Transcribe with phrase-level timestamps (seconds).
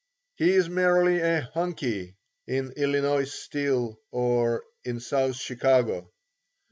[0.35, 2.15] He is merely a "Hunkie"
[2.47, 6.11] in Illinois Steel or in South Chicago.